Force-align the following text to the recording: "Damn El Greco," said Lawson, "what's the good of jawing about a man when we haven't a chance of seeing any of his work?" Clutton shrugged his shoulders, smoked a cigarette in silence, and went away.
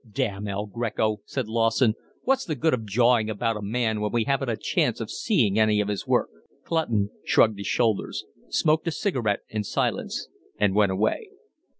"Damn 0.11 0.47
El 0.47 0.65
Greco," 0.65 1.17
said 1.25 1.47
Lawson, 1.47 1.93
"what's 2.23 2.43
the 2.43 2.55
good 2.55 2.73
of 2.73 2.87
jawing 2.87 3.29
about 3.29 3.55
a 3.55 3.61
man 3.61 4.01
when 4.01 4.11
we 4.11 4.23
haven't 4.23 4.49
a 4.49 4.57
chance 4.57 4.99
of 4.99 5.11
seeing 5.11 5.59
any 5.59 5.79
of 5.79 5.89
his 5.89 6.07
work?" 6.07 6.31
Clutton 6.63 7.11
shrugged 7.23 7.59
his 7.59 7.67
shoulders, 7.67 8.25
smoked 8.49 8.87
a 8.87 8.91
cigarette 8.91 9.41
in 9.47 9.63
silence, 9.63 10.27
and 10.57 10.73
went 10.73 10.91
away. 10.91 11.29